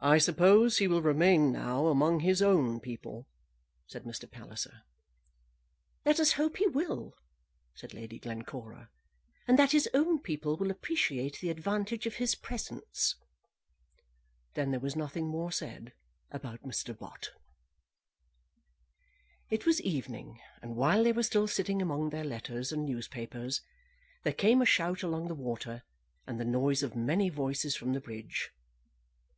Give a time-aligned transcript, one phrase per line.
[0.00, 3.26] "I suppose he will remain now among his own people,"
[3.86, 4.30] said Mr.
[4.30, 4.82] Palliser.
[6.04, 7.14] "Let us hope he will,"
[7.74, 8.90] said Lady Glencora,
[9.48, 13.14] "and that his own people will appreciate the advantage of his presence."
[14.52, 15.94] Then there was nothing more said
[16.30, 16.94] about Mr.
[16.98, 17.30] Bott.
[19.48, 23.62] It was evening, and while they were still sitting among their letters and newspapers,
[24.22, 25.82] there came a shout along the water,
[26.26, 28.50] and the noise of many voices from the bridge.